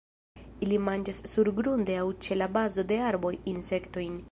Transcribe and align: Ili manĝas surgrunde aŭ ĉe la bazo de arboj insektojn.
Ili 0.67 0.79
manĝas 0.85 1.19
surgrunde 1.33 1.99
aŭ 2.05 2.07
ĉe 2.27 2.39
la 2.41 2.49
bazo 2.57 2.89
de 2.93 3.01
arboj 3.13 3.35
insektojn. 3.55 4.19